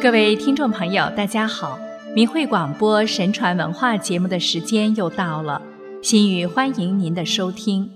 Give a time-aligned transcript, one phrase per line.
[0.00, 1.76] 各位听众朋友，大家好！
[2.14, 5.60] 明慧广播神传文化节目的时间又到了，
[6.00, 7.90] 心语欢迎您的收听。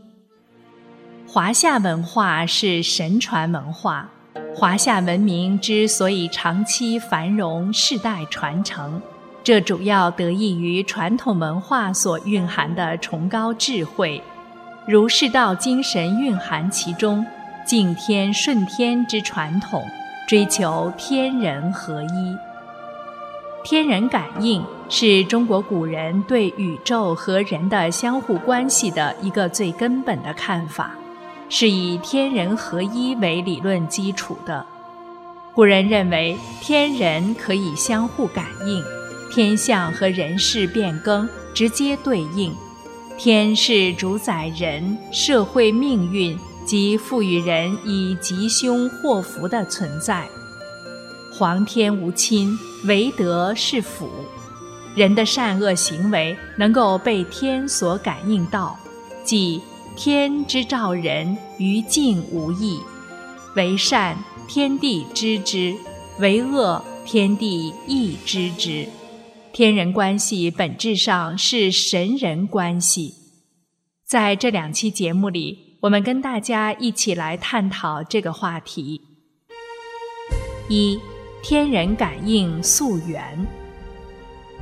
[1.29, 4.11] 华夏文化是神传文化，
[4.53, 9.01] 华夏文明之所以长期繁荣、世代传承，
[9.45, 14.21] 这主要得益于传统文化所蕴含的崇高智慧，
[14.89, 17.25] 儒释道精神蕴含其中，
[17.65, 19.87] 敬天顺天之传统。
[20.33, 22.35] 追求天人合一，
[23.63, 30.93] 天人感应是中国古人对宇宙和人的相互关系的一个最根本的看法，
[31.51, 34.65] 是以天人合一为理论基础的。
[35.55, 38.83] 古人认为天人可以相互感应，
[39.31, 42.57] 天象和人事变更直接对应，
[43.19, 46.39] 天是主宰人社会命运。
[46.65, 50.29] 即赋予人以吉凶祸福的存在，
[51.33, 54.09] 皇天无亲，唯德是辅。
[54.95, 58.79] 人的善恶行为能够被天所感应到，
[59.25, 59.61] 即
[59.97, 62.81] 天之照人于境无异。
[63.57, 64.17] 为善，
[64.47, 65.75] 天地知之；
[66.21, 68.87] 为恶，天地亦知之。
[69.53, 73.15] 天人关系本质上是神人关系。
[74.07, 75.72] 在这两期节目里。
[75.83, 79.01] 我们跟大家一起来探讨这个话题。
[80.69, 80.97] 一、
[81.43, 83.21] 天人感应溯源。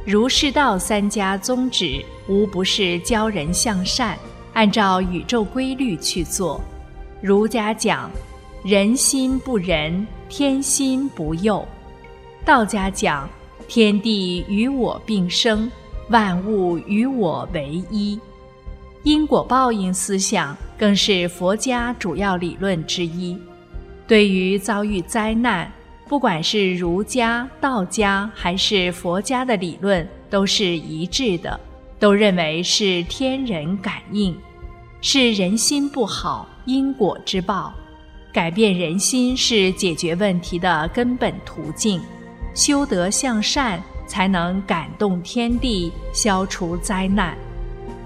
[0.07, 4.19] 儒释道三家宗旨无不是教人向善，
[4.55, 6.59] 按照宇宙规律去做。
[7.21, 8.11] 儒家讲
[8.65, 11.63] 人心不仁，天心不佑；
[12.47, 13.29] 道家讲
[13.69, 15.71] 天地与我并生，
[16.09, 18.19] 万物与我为一。
[19.03, 23.37] 因果报应思想更是佛家主要理论之一。
[24.07, 25.71] 对于遭遇灾难，
[26.07, 31.59] 不管是儒家、道家还是佛家的理论，都是一致的，
[31.99, 34.37] 都认为是天人感应，
[35.01, 37.73] 是人心不好，因果之报。
[38.33, 42.01] 改变人心是解决问题的根本途径，
[42.55, 47.37] 修德向善才能感动天地，消除灾难。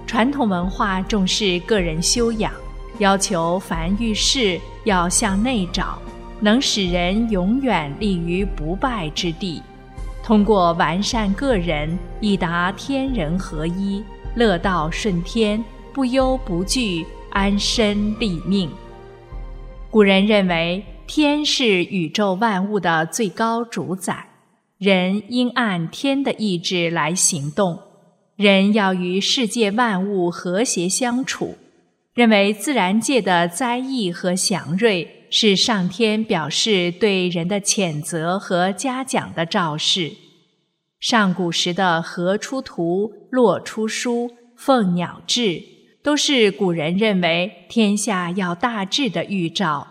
[0.05, 2.51] 传统文化重视个人修养，
[2.99, 5.99] 要求凡遇事要向内找，
[6.39, 9.61] 能使人永远立于不败之地。
[10.23, 14.03] 通过完善个人，以达天人合一、
[14.35, 15.63] 乐道顺天、
[15.93, 18.69] 不忧不惧、安身立命。
[19.91, 24.27] 古人认为，天是宇宙万物的最高主宰，
[24.77, 27.79] 人应按天的意志来行动。
[28.35, 31.57] 人要与世界万物和谐相处，
[32.13, 40.11] 认为自然界的灾异和祥瑞是上天表示对人的谴责和嘉奖的昭示。
[40.99, 45.63] 上古时的河出图、洛出书、凤鸟志，
[46.03, 49.87] 都是古人认为天下要大治的预兆。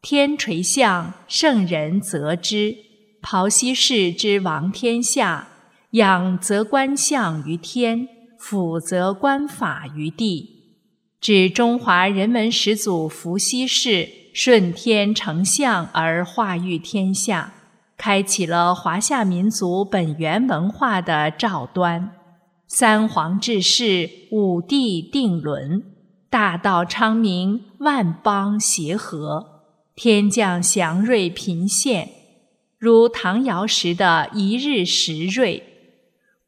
[0.00, 2.74] 天垂象，圣人则之。
[3.22, 5.48] 庖西氏之王天下。
[5.96, 8.06] 仰则观象于天，
[8.38, 10.76] 俯则观法于地，
[11.22, 17.54] 指中华人文始祖伏羲氏顺天成象而化育天下，
[17.96, 22.10] 开启了华夏民族本源文化的兆端。
[22.68, 25.82] 三皇治世，五帝定伦，
[26.28, 29.62] 大道昌明，万邦协和，
[29.94, 32.10] 天降祥瑞频现，
[32.78, 35.72] 如唐尧时的一日十瑞。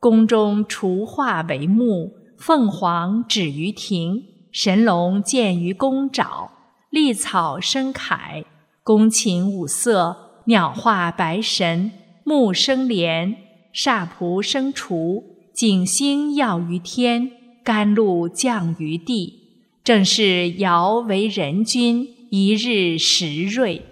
[0.01, 4.23] 宫中雏化为木，凤凰止于庭，
[4.53, 6.51] 神龙见于宫沼，
[6.89, 8.45] 丽草生凯，
[8.85, 11.91] 宫禽五色，鸟化白神，
[12.23, 13.35] 木生莲，
[13.75, 17.33] 煞蒲生雏，景星耀于天，
[17.65, 23.85] 甘露降于地，正是尧为人君，一日十瑞。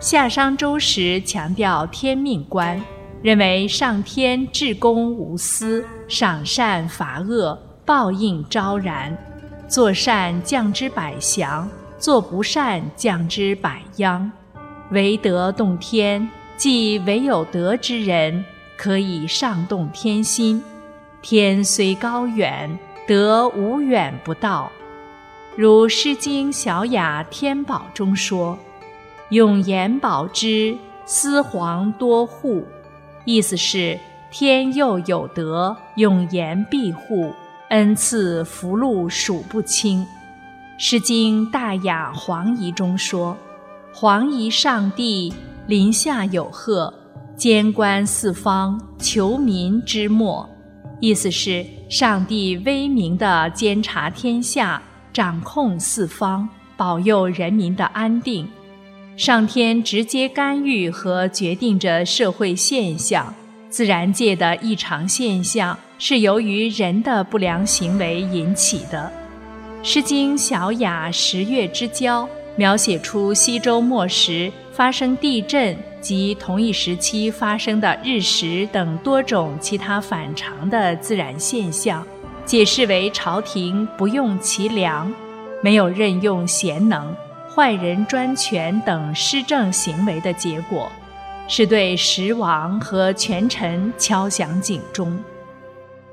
[0.00, 2.84] 夏商周时强调天命观。
[3.22, 9.16] 认为上天至公无私，赏善罚恶，报应昭然。
[9.68, 11.68] 做善降之百祥，
[11.98, 14.32] 做不善降之百殃。
[14.90, 18.44] 唯德动天，即唯有德之人
[18.76, 20.60] 可以上动天心。
[21.22, 22.76] 天虽高远，
[23.06, 24.72] 德无远不到。
[25.56, 28.58] 如《诗经·小雅·天宝》中说
[29.28, 32.64] ：“永言保之，思皇多护。”
[33.24, 33.98] 意思是
[34.30, 37.32] 天佑有德，永言庇护，
[37.68, 40.02] 恩赐福禄数不清。
[40.78, 43.36] 《诗经·大雅·黄仪》中说
[43.92, 45.32] ：“黄仪上帝，
[45.66, 46.92] 临下有鹤，
[47.36, 50.48] 监观四方，求民之末。
[51.00, 54.82] 意思是上帝威名的监察天下，
[55.12, 58.48] 掌控四方，保佑人民的安定。
[59.20, 63.34] 上天直接干预和决定着社会现象，
[63.68, 69.12] 自然界的异常现象是由于人的不良行为引起的。
[69.86, 72.24] 《诗经·小雅·十月之交》
[72.56, 82.02] 描写出西周末时发生地震及同一时期发生的日食等多种其他反常的自然现象，
[82.46, 85.12] 解释为朝廷不用其良，
[85.62, 87.14] 没有任用贤能，
[87.54, 90.90] 坏人专权等施政行为的结果，
[91.48, 95.18] 是对时王和权臣敲响警钟。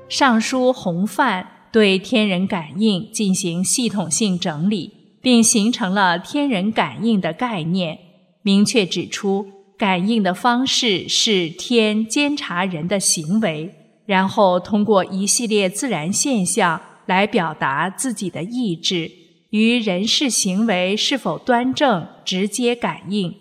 [0.08, 1.46] 尚书洪范。
[1.70, 4.90] 对天人感应进行系统性整理，
[5.20, 7.98] 并形成了天人感应的概念，
[8.40, 9.46] 明确指出
[9.76, 13.74] 感应的方式是天监察人的行为，
[14.06, 19.10] 然后通过一系列自然现象来表达自己的意志，
[19.50, 23.30] 与人事行为是否端正直接感应。《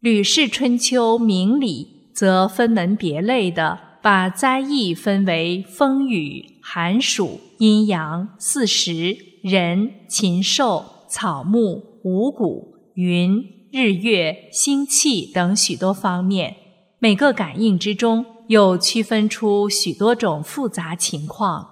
[0.00, 3.80] 吕氏春秋·明理》则分门别类的。
[4.02, 16.54] 把灾异分为风雨、寒暑、阴阳、四时、人、禽兽、草木、五谷、云、日月、星气等许多方面，
[17.00, 21.68] 每个感应之中又区分出许多种复杂情况。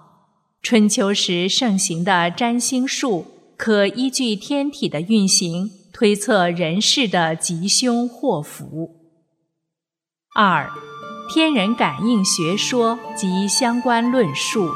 [0.61, 3.25] 春秋时盛行的占星术，
[3.57, 8.95] 可依据天体的运行推测人世的吉凶祸福。
[10.35, 10.69] 二。
[11.27, 14.69] 天人感应学说及相关论述。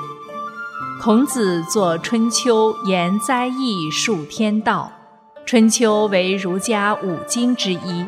[0.99, 4.91] 孔子作《春秋》，言灾异，述天道。
[5.45, 8.03] 《春秋》为儒家五经之一，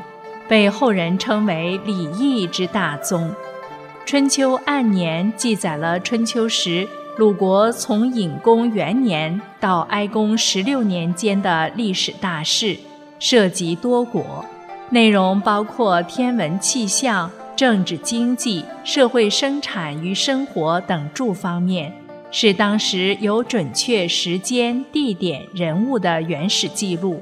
[0.50, 3.30] 被后人称为礼义之大宗。
[4.08, 12.78] 《春秋》按年记载了春秋时鲁国从隐公元年到哀公十六年间的历史大事，
[13.20, 14.46] 涉及多国，
[14.90, 17.30] 内容包括天文气象。
[17.54, 21.94] 政治、经济、社会生产与生活等诸方面，
[22.32, 27.22] 是当时有准确时间、地点、人物的原始记录。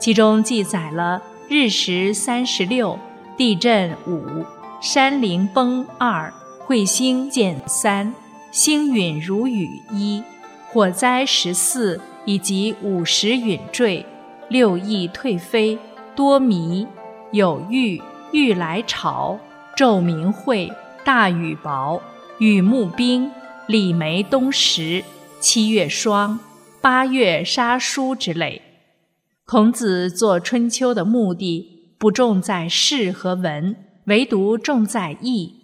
[0.00, 2.98] 其中记载了日食三十六、
[3.36, 4.44] 地震五、
[4.80, 6.32] 山陵崩二、
[6.66, 8.12] 彗星见三、
[8.56, 10.22] 星陨如雨一、
[10.66, 14.02] 火灾十四，以及五十陨坠、
[14.48, 15.78] 六翼退飞、
[16.14, 16.86] 多迷、
[17.32, 18.00] 有玉、
[18.32, 19.38] 玉来朝。
[19.76, 20.72] 昼明晦，
[21.04, 22.00] 大雨雹，
[22.38, 23.30] 雨木冰，
[23.66, 25.04] 李梅冬时，
[25.38, 26.40] 七月霜，
[26.80, 28.62] 八月杀书之类。
[29.44, 33.76] 孔子作《春秋》的目的不重在事和文，
[34.06, 35.55] 唯独重在义。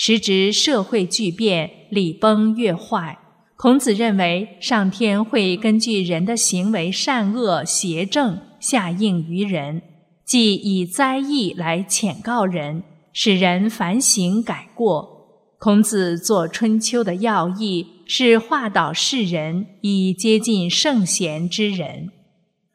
[0.00, 3.18] 时值社会巨变，礼崩乐坏，
[3.56, 9.82] 孔子认为上天会根据人的行为善恶邪正下应于人，
[10.24, 12.84] 即以灾异来谴告人。
[13.12, 15.56] 使人反省改过。
[15.58, 22.10] 孔子作《春秋》的要义是化导世人，以接近圣贤之人。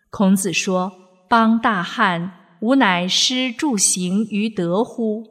[0.10, 0.92] 孔子说
[1.30, 5.24] ：“邦大汉，吾乃施助行于德乎？”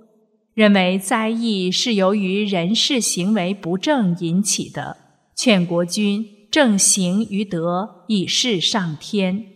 [0.55, 4.97] 认为灾异是由于人事行为不正引起的，
[5.35, 9.47] 劝国君正行于德，以示上天。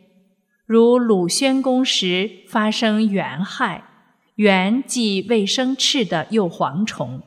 [0.65, 3.85] 如鲁宣公时发生猿害。
[4.37, 7.23] 猿即未生翅的幼蝗虫。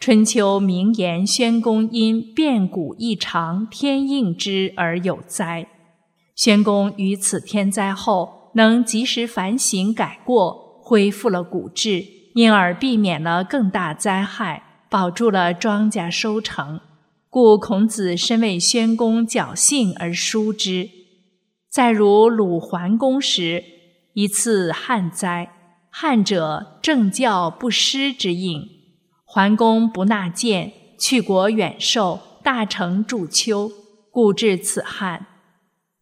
[0.00, 5.68] 春秋名言：“宣公因变谷异常，天应之而有灾。”
[6.34, 12.04] 宣公于此天灾后，能及时反省改过，恢复了谷质，
[12.34, 16.80] 因而避免了更大灾害，保住了庄稼收成。
[17.30, 20.88] 故孔子身为宣公侥幸而疏之。
[21.70, 23.62] 再如鲁桓公时，
[24.14, 25.52] 一次旱灾。
[25.90, 28.68] 旱者政教不施之应，
[29.24, 33.70] 桓公不纳谏，去国远受，大成助丘，
[34.10, 35.26] 故至此汉。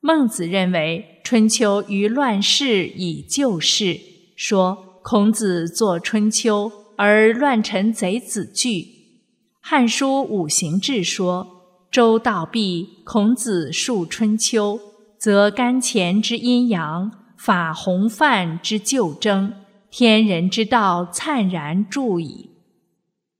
[0.00, 3.98] 孟子认为《春秋》于乱世以救世，
[4.36, 8.70] 说孔子作《春秋》而乱臣贼子惧。
[9.60, 11.46] 《汉书·五行志》说：
[11.92, 14.76] 周道毕，孔子述《春秋》，
[15.16, 19.54] 则干乾之阴阳，法洪范之旧征。
[19.92, 22.50] 天人之道灿然著矣。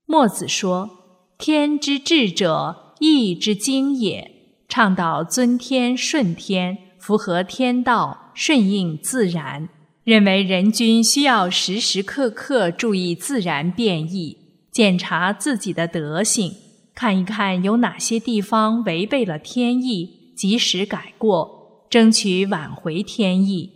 [0.05, 0.89] 墨子说
[1.37, 4.31] ：“天之至者，义之精也。”
[4.71, 9.69] 倡导尊天顺天，符合天道，顺应自然。
[10.07, 14.39] 认为人君需要时时刻刻注意自然变异，
[14.71, 16.53] 检查自己的德行，
[16.95, 23.69] 看一看有哪些地方违背了天意，及时改过，争取挽回天意。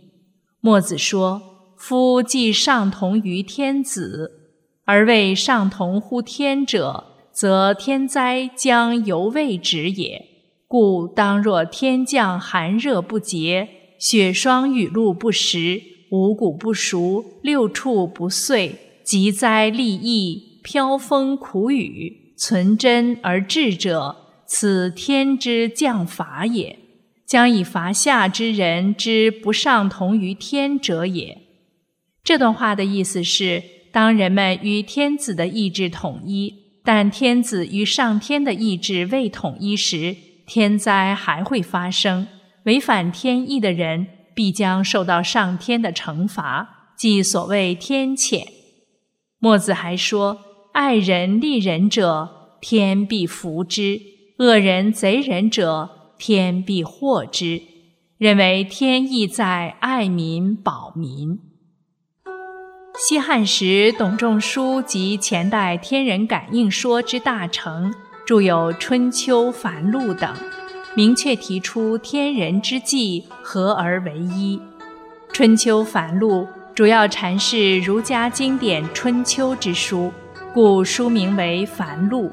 [0.61, 1.41] 墨子说
[1.77, 4.31] ：“夫既上同于天子，
[4.85, 10.27] 而为上同乎天者，则天灾将犹未止也。
[10.65, 13.67] 故当若天降寒热不节，
[13.99, 26.77] 雪霜雨露不时。”五谷不熟，六畜不遂，疾灾利益，飘风苦雨，存真而治者，此天之降罚也。
[27.25, 31.37] 将以罚下之人之不上同于天者也。
[32.25, 33.63] 这段话的意思是：
[33.93, 36.53] 当人们与天子的意志统一，
[36.83, 42.27] 但天子与上天的意志未统一时，天灾还会发生。
[42.65, 44.07] 违反天意的人。
[44.33, 48.43] 必将受到上天的惩罚，即所谓天谴。
[49.39, 50.39] 墨子还说
[50.73, 53.99] ：“爱人利人者，天必福之；
[54.37, 57.61] 恶人贼人者，天必祸之。”
[58.19, 61.39] 认为天意在爱民保民。
[62.95, 67.91] 西汉时，董仲舒及前代天人感应说之大成，
[68.27, 70.60] 著有《春秋繁露》等。
[70.93, 74.57] 明确提出天人之际合而为一，
[75.31, 76.43] 《春秋繁露》
[76.75, 80.11] 主要阐释儒家经典《春秋》之书，
[80.53, 82.27] 故书名为《繁露》，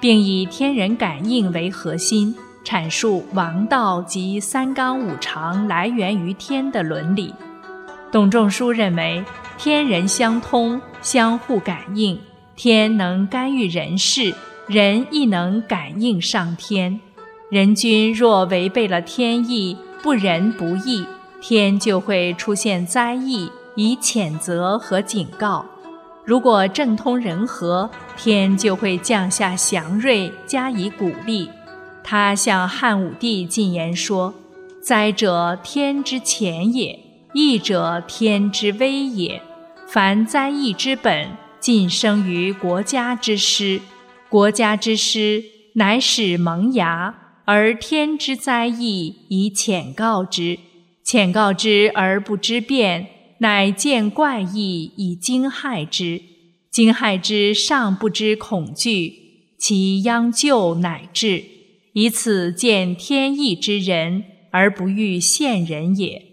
[0.00, 7.32] 并以天人感应为核心，阐述王道及三纲五常来源于天的伦理。
[8.10, 9.24] 董仲舒认为，
[9.56, 12.18] 天人相通，相互感应，
[12.56, 14.34] 天能干预人事，
[14.66, 16.98] 人亦能感应上天。
[17.52, 21.04] 人君若违背了天意，不仁不义，
[21.42, 25.62] 天就会出现灾异，以谴责和警告；
[26.24, 31.50] 如果政通人和，天就会降下祥瑞，加以鼓励。
[32.02, 34.32] 他向汉武帝进言说
[34.80, 37.00] ：“灾者，天之潜也；
[37.34, 39.42] 义者，天之威也。
[39.86, 41.28] 凡灾异之本，
[41.60, 43.82] 尽生于国家之师。
[44.30, 45.44] 国家之师，
[45.74, 50.58] 乃使萌芽。”而天之灾异，以浅告之；
[51.02, 53.08] 浅告之而不知变，
[53.38, 56.22] 乃见怪异以惊骇之。
[56.70, 61.44] 惊骇之尚不知恐惧，其殃救乃至。
[61.92, 66.24] 以此见天意之人，而不欲现人也。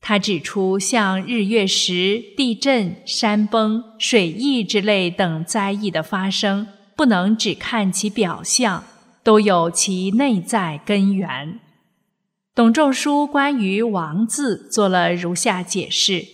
[0.00, 8.84] 他指出，像日月食、地震、山崩、水疫之类等灾异的发生，不能只看其表象。
[9.22, 11.60] 都有其内在根源。
[12.54, 16.26] 董仲舒关于“王”字做了如下解释：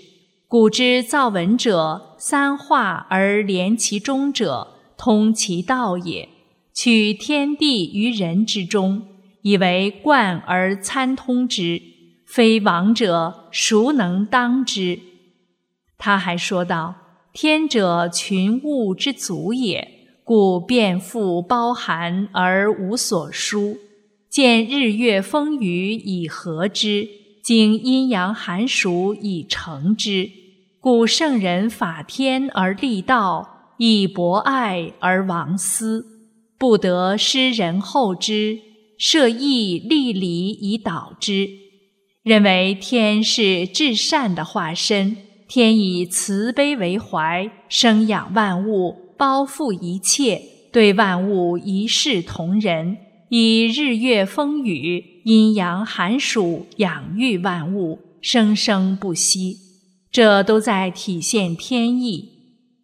[0.48, 6.28] 古之造文者，三化而连其中者，通其道也。
[6.72, 9.06] 取天地于人之中，
[9.42, 11.82] 以为贯而参通之。
[12.24, 15.00] 非王者，孰能当之？
[15.96, 16.94] 他还说道
[17.32, 19.97] ：“天者，群物之祖也。”
[20.28, 23.78] 故遍覆包含而无所疏，
[24.28, 27.08] 见日月风雨以和之，
[27.42, 30.28] 经阴阳寒暑以成之。
[30.80, 36.04] 故圣人法天而立道，以博爱而王私，
[36.58, 38.58] 不得失人后之，
[38.98, 41.48] 设义立礼以导之。
[42.22, 45.16] 认为天是至善的化身，
[45.48, 49.07] 天以慈悲为怀，生养万物。
[49.18, 50.40] 包覆一切，
[50.72, 52.96] 对万物一视同仁，
[53.28, 59.56] 以日月风雨、阴阳寒暑养育万物，生生不息。
[60.12, 62.30] 这都在体现天意。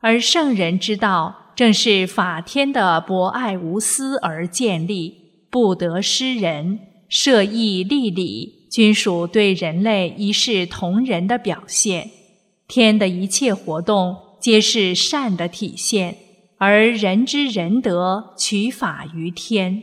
[0.00, 5.14] 而圣人之道，正是法天的博爱无私而建立，
[5.50, 12.10] 不得失人，设义立礼，均属对人类一视同仁的表现。
[12.66, 16.16] 天的一切活动，皆是善的体现。
[16.66, 19.82] 而人之仁德，取法于天。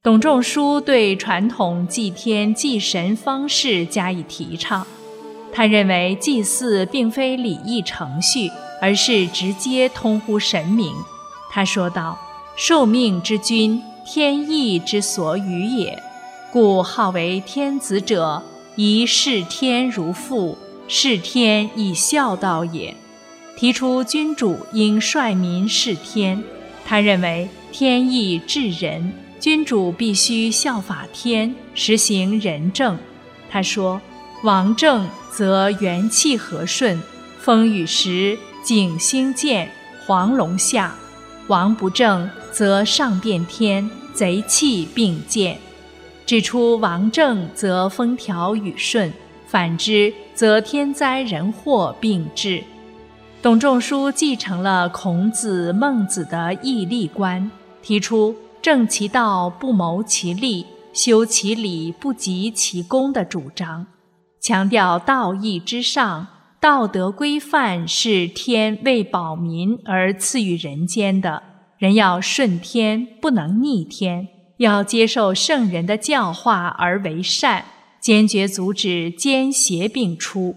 [0.00, 4.86] 董仲舒对传统祭天祭神方式加以提倡。
[5.52, 8.48] 他认为祭祀并非礼义程序，
[8.80, 10.94] 而是直接通乎神明。
[11.50, 12.16] 他说道
[12.54, 16.00] ：“受命之君，天意之所与也。
[16.52, 18.40] 故号为天子者，
[18.76, 22.94] 宜视天如父，视天以孝道也。”
[23.56, 26.42] 提出君主应率民事天，
[26.84, 32.98] 他认为天意治人，君主必须效法天，实行仁政。
[33.50, 34.00] 他说
[34.42, 36.98] ：“王政则元气和顺；
[37.38, 39.70] 风雨时，景星见，
[40.06, 40.94] 黄龙下。
[41.48, 45.58] 王不正，则上变天，贼气并见。
[46.24, 49.10] 指出王正，则风调雨顺；
[49.46, 52.64] 反之，则天灾人祸并至。
[53.42, 57.50] 董仲舒继承了孔子、孟子的义利观，
[57.82, 63.84] 提出“正其道，不谋其利；修其理，不及其功”的主张，
[64.40, 66.28] 强调道义之上，
[66.60, 71.42] 道德规范是天为保民而赐予人间的，
[71.78, 77.64] 人要顺天，不能逆天，要接受圣人的教化而为善，
[78.00, 80.54] 坚决阻止奸邪并出。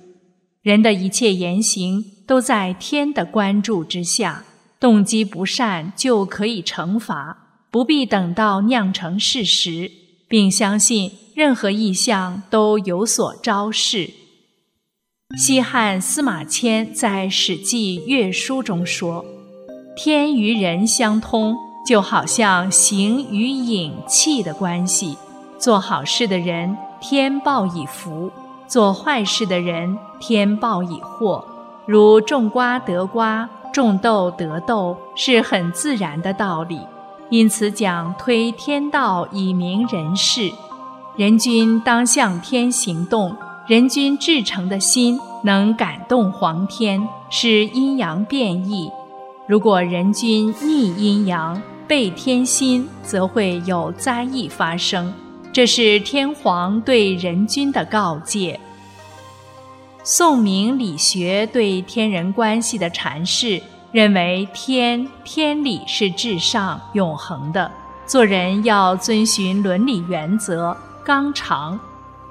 [0.61, 2.05] 人的一切言行。
[2.27, 4.43] 都在天的关注之下，
[4.79, 7.37] 动机不善就可以惩罚，
[7.69, 9.91] 不必等到酿成事实，
[10.27, 14.11] 并相信任何意象都有所昭示。
[15.37, 19.25] 西汉司马迁在《史记·乐书》中说
[19.95, 21.55] ：“天与人相通，
[21.85, 25.17] 就好像形与影、气的关系。
[25.57, 28.29] 做好事的人，天报以福；
[28.67, 31.45] 做坏事的人，天报以祸。”
[31.85, 36.79] 如种瓜得瓜，种豆得豆，是很自然的道理。
[37.29, 40.51] 因此讲推天道以明人事，
[41.15, 43.35] 人君当向天行动。
[43.67, 48.91] 人君至诚的心能感动皇天，使阴阳变异。
[49.47, 55.11] 如果人君逆阴阳、背天心，则会有灾异发生。
[55.51, 58.59] 这是天皇对人君的告诫。
[60.07, 63.59] 宋明理学对天人关系的阐释，
[63.91, 67.71] 认为天天理是至上永恒的，
[68.05, 71.79] 做人要遵循伦理原则，纲常。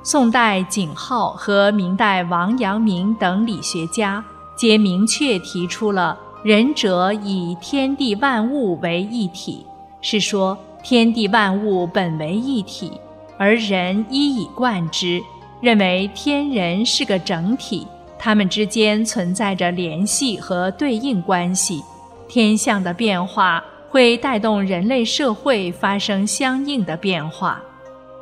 [0.04, 9.66] 宋代景浩和明代王阳明等理学家，皆明确提出了仁者以天地万物为一体，
[10.00, 12.92] 是说天地万物本为一体，
[13.36, 15.20] 而人一以贯之。
[15.64, 17.86] 认为天人是个整体，
[18.18, 21.82] 它们之间存在着联系和对应关系，
[22.28, 27.62] 天象的变化会带动人类社会发生相应的变化，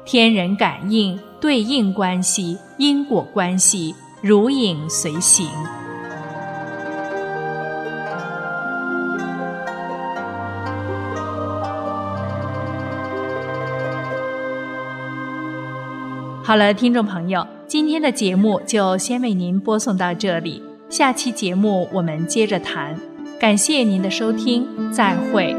[0.05, 5.48] 天人感应、对应关系、因果关系如影随形。
[16.44, 22.96] 好了，听众朋友，今天的节目就先为您播送到这里，下期节目我们接着谈。
[23.38, 25.55] 感谢您的收听，再会。